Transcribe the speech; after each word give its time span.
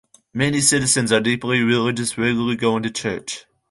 Many 0.33 0.61
citizens 0.61 1.11
are 1.11 1.19
deeply 1.19 1.61
religious, 1.61 2.17
regularly 2.17 2.55
going 2.55 2.81
to 2.81 2.89
church. 2.89 3.45